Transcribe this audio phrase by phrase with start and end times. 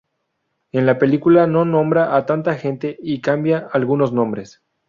[0.71, 4.63] En la película no nombra a tanta gente y cambian algunos nombres.